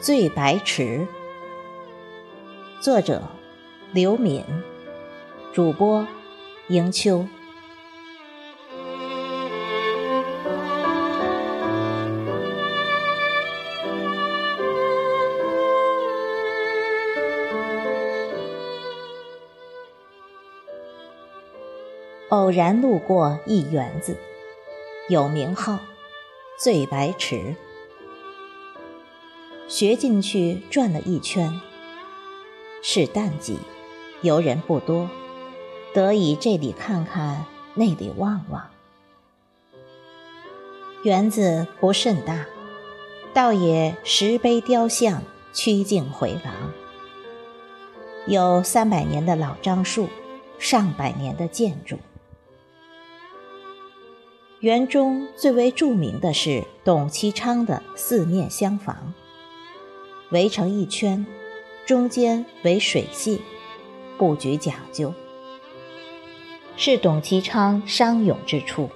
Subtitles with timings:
[0.00, 1.06] 醉白池，
[2.80, 3.22] 作者
[3.92, 4.42] 刘敏，
[5.52, 6.06] 主播
[6.68, 7.26] 迎秋。
[22.30, 24.16] 偶然路过一园子，
[25.10, 25.78] 有名号
[26.58, 27.54] “醉白池”。
[29.70, 31.60] 学进去转了一圈，
[32.82, 33.56] 是淡季，
[34.20, 35.08] 游人不多，
[35.94, 38.68] 得以这里看看，那里望望。
[41.04, 42.46] 园子不甚大，
[43.32, 46.72] 倒也石碑雕像，曲径回廊，
[48.26, 50.08] 有三百年的老樟树，
[50.58, 51.96] 上百年的建筑。
[54.58, 59.14] 园中最为著名的是董其昌的四面厢房。
[60.30, 61.26] 围成一圈，
[61.84, 63.40] 中间为水榭，
[64.16, 65.12] 布局讲究，
[66.76, 68.90] 是董其昌商咏之处，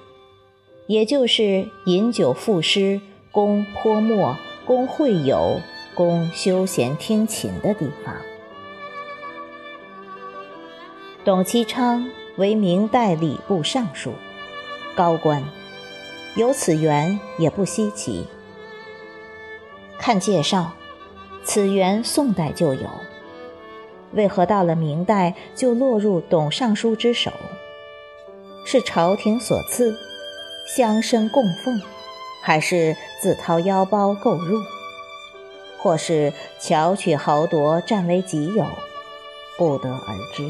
[0.87, 3.01] 也就是饮酒赋诗、
[3.33, 5.61] 供泼墨、供会友、
[5.97, 8.15] 供休闲听琴的地方。
[11.25, 14.13] 董其昌为明代礼部尚书，
[14.95, 15.43] 高官，
[16.37, 18.25] 有此园也不稀奇。
[19.99, 20.73] 看介绍。
[21.45, 22.89] 此园宋代就有，
[24.13, 27.31] 为何到了明代就落入董尚书之手？
[28.65, 29.95] 是朝廷所赐，
[30.75, 31.81] 乡绅供奉，
[32.43, 34.59] 还是自掏腰包购入？
[35.79, 38.67] 或是巧取豪夺占为己有？
[39.59, 40.49] 不得而知。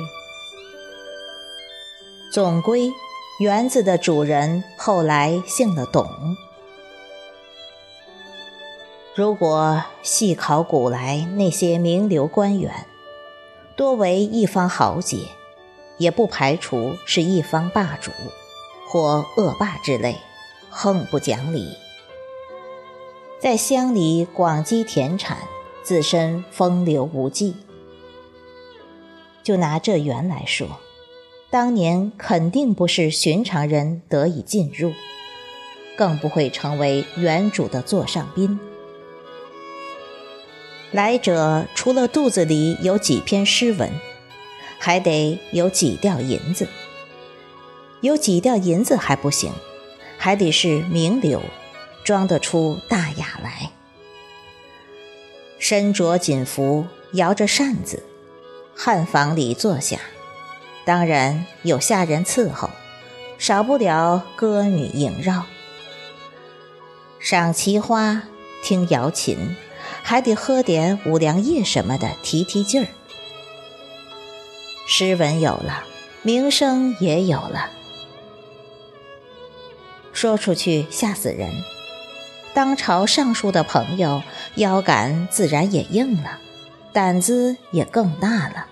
[2.33, 2.92] 总归，
[3.41, 6.06] 园子的主人后来姓了董。
[9.16, 12.84] 如果细考古来那些名流官员，
[13.76, 15.19] 多为一方豪杰，
[15.98, 18.10] 也不排除是一方霸主
[18.88, 20.16] 或恶霸之类，
[20.69, 21.76] 横不讲理，
[23.38, 25.38] 在乡里广积田产，
[25.84, 27.54] 自身风流无际。
[29.44, 30.66] 就拿这园来说，
[31.50, 34.92] 当年肯定不是寻常人得以进入，
[35.96, 38.58] 更不会成为园主的座上宾。
[40.94, 43.91] 来者除了肚子里有几篇诗文，
[44.78, 46.69] 还得有几吊银子。
[48.00, 49.50] 有几吊银子还不行，
[50.16, 51.43] 还得是名流，
[52.05, 53.72] 装得出大雅来。
[55.59, 58.05] 身着锦服，摇着扇子，
[58.76, 59.99] 汉房里坐下，
[60.84, 62.71] 当然有下人伺候，
[63.37, 65.47] 少不了歌女萦绕，
[67.19, 68.22] 赏奇花，
[68.62, 69.56] 听瑶琴。
[70.06, 72.88] 还得喝点五粮液什么的提提劲儿。
[74.87, 75.84] 诗文有了，
[76.22, 77.70] 名声也有了，
[80.12, 81.50] 说出去吓死人。
[82.53, 84.22] 当朝尚书的朋友
[84.56, 86.38] 腰杆自然也硬了，
[86.93, 88.66] 胆子也更大了。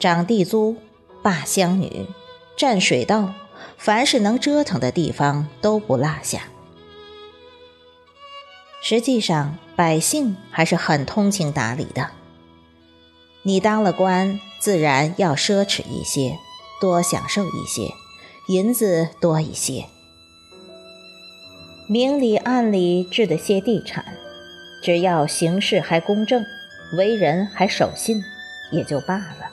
[0.00, 0.76] 长地租、
[1.22, 2.08] 霸乡女、
[2.56, 3.32] 占水道，
[3.78, 6.42] 凡是能折腾的地方都不落下。
[8.84, 12.10] 实际上，百姓还是很通情达理的。
[13.44, 16.36] 你当了官，自然要奢侈一些，
[16.80, 17.94] 多享受一些，
[18.48, 19.84] 银子多一些。
[21.88, 24.04] 明里暗里置的些地产，
[24.82, 26.44] 只要行事还公正，
[26.98, 28.20] 为人还守信，
[28.72, 29.52] 也就罢了。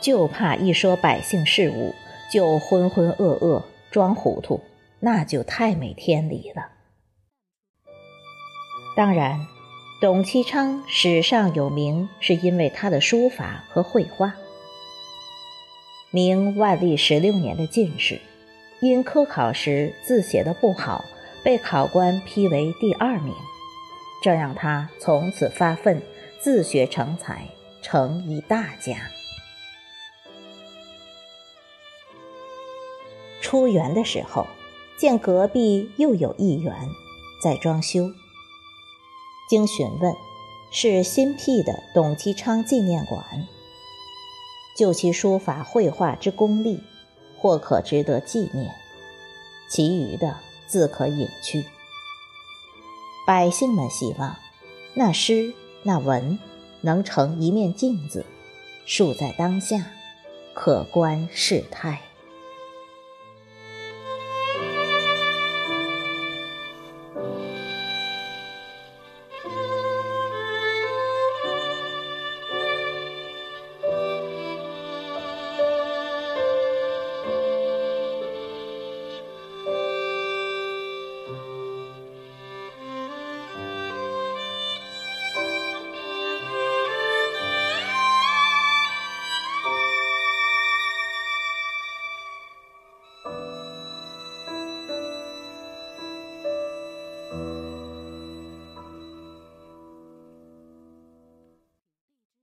[0.00, 1.94] 就怕一说百姓事务，
[2.32, 4.60] 就浑浑噩噩，装糊涂。
[5.00, 6.72] 那就太没天理了。
[8.96, 9.46] 当然，
[10.00, 14.34] 董其昌史上有名，是因为他的书法和绘画。
[16.10, 18.20] 明万历十六年的进士，
[18.80, 21.04] 因科考时字写的不好，
[21.44, 23.32] 被考官批为第二名，
[24.20, 26.02] 这让他从此发奋
[26.40, 27.46] 自学成才，
[27.82, 28.96] 成一大家。
[33.40, 34.44] 出园的时候。
[34.98, 36.74] 见隔壁又有一园
[37.40, 38.10] 在装修，
[39.48, 40.12] 经询问，
[40.72, 43.24] 是新辟的董其昌纪念馆。
[44.76, 46.82] 就其书法绘画之功力，
[47.38, 48.74] 或可值得纪念，
[49.70, 50.36] 其余的
[50.66, 51.64] 自可隐去。
[53.24, 54.34] 百姓们希望
[54.94, 55.54] 那诗
[55.84, 56.40] 那文
[56.80, 58.26] 能成一面镜子，
[58.84, 59.92] 树在当下，
[60.54, 62.00] 可观世态。